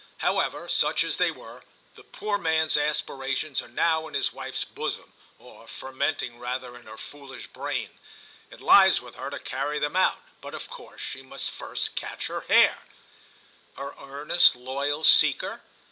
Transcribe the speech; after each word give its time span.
However, 0.17 0.67
such 0.67 1.03
as 1.03 1.17
they 1.17 1.29
were, 1.29 1.61
the 1.93 2.01
poor 2.03 2.39
man's 2.39 2.75
aspirations 2.75 3.61
are 3.61 3.67
now 3.67 4.07
in 4.07 4.15
his 4.15 4.33
wife's 4.33 4.63
bosom, 4.63 5.13
or 5.37 5.67
fermenting 5.67 6.39
rather 6.39 6.75
in 6.75 6.87
her 6.87 6.97
foolish 6.97 7.45
brain: 7.45 7.91
it 8.49 8.61
lies 8.61 8.99
with 8.99 9.13
her 9.13 9.29
to 9.29 9.37
carry 9.37 9.77
them 9.77 9.95
out. 9.95 10.17
But 10.41 10.55
of 10.55 10.71
course 10.71 11.01
she 11.01 11.21
must 11.21 11.51
first 11.51 11.93
catch 11.93 12.25
her 12.25 12.41
hare." 12.47 12.79
"Her 13.77 13.93
earnest 13.99 14.55
loyal 14.55 15.03
seeker?" 15.03 15.61